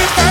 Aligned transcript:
Everything 0.00 0.27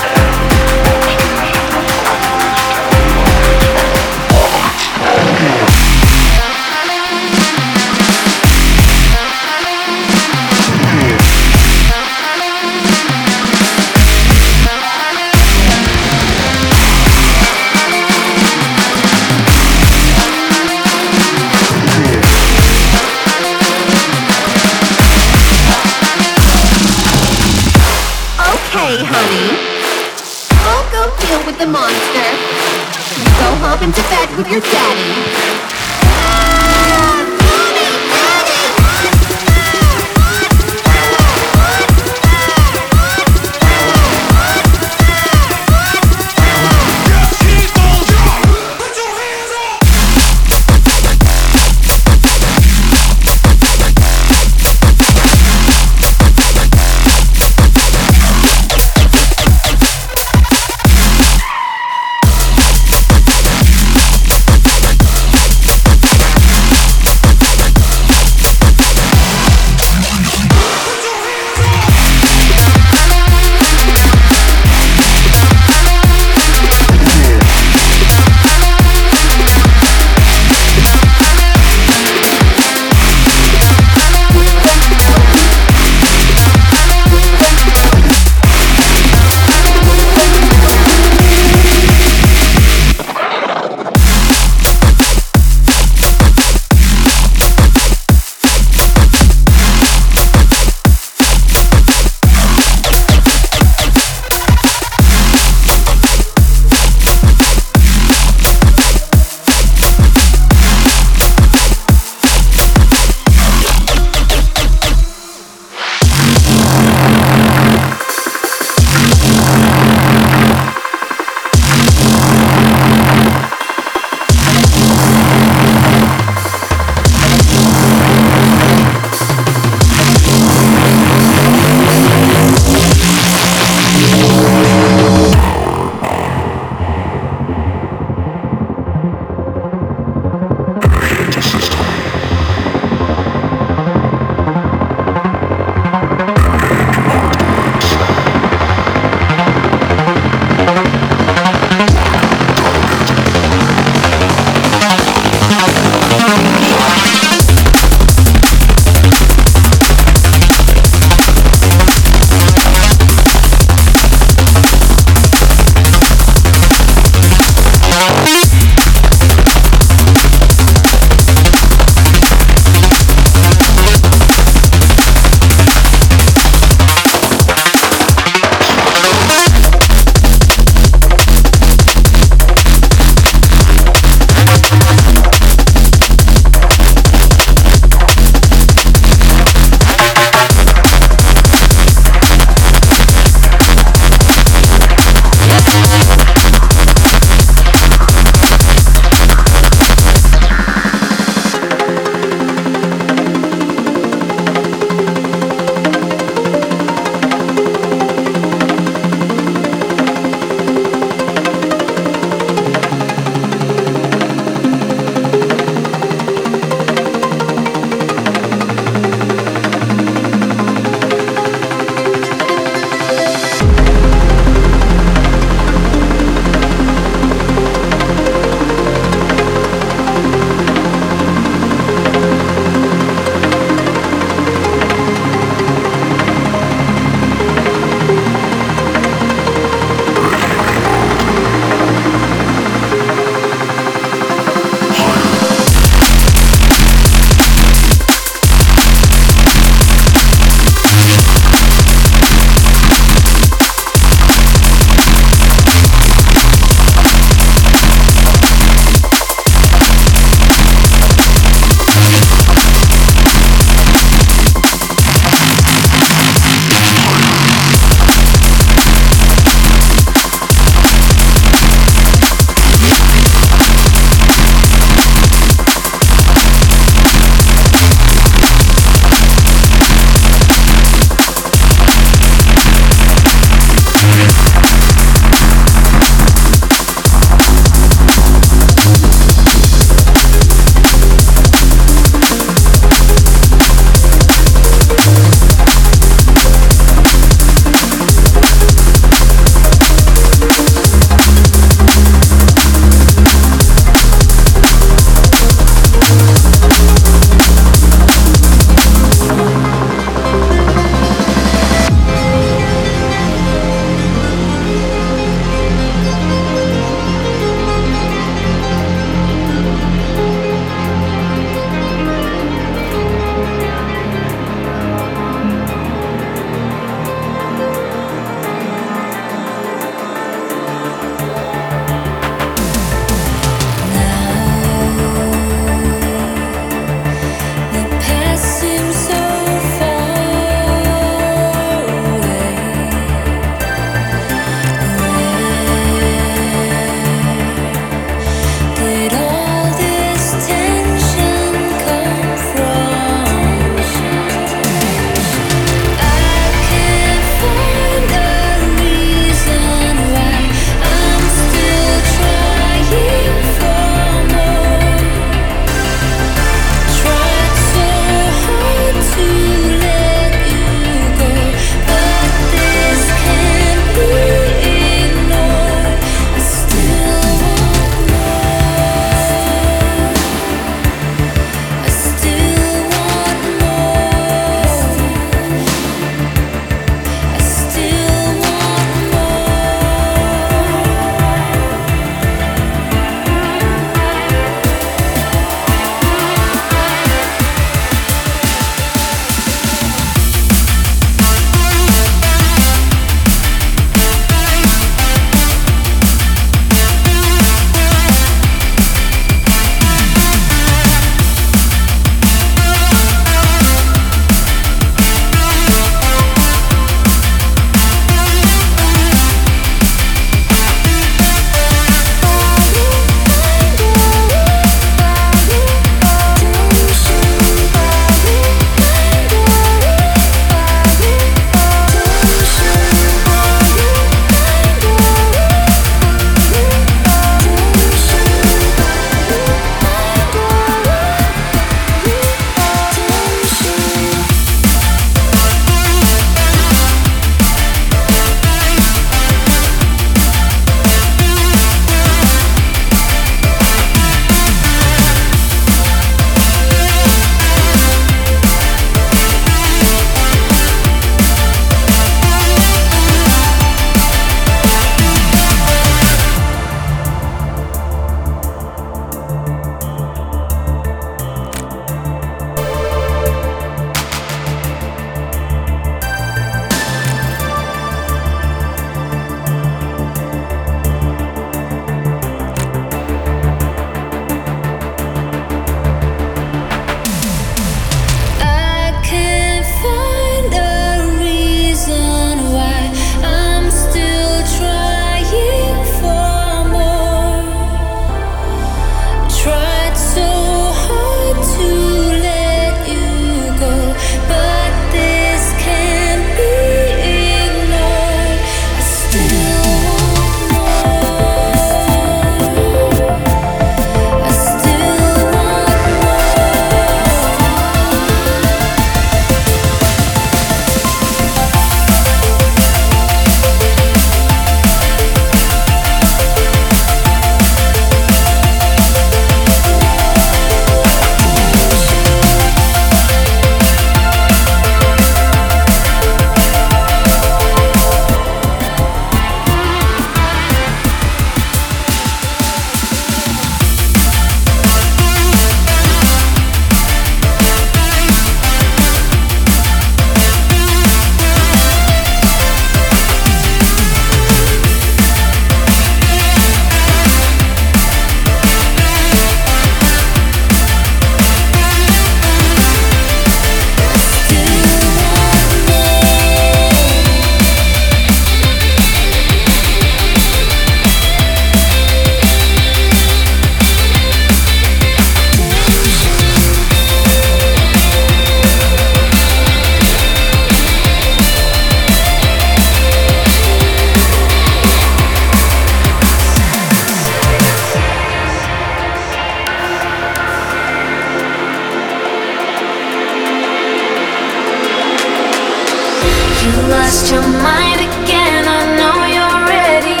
You 596.48 596.56
lost 596.70 597.12
your 597.12 597.26
mind 597.44 597.80
again. 597.88 598.44
I 598.48 598.60
know 598.78 598.96
you're 599.14 599.40
ready 599.52 600.00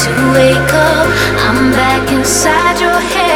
to 0.00 0.10
wake 0.36 0.72
up. 0.72 1.08
I'm 1.46 1.72
back 1.72 2.12
inside 2.12 2.78
your 2.78 3.00
head. 3.00 3.27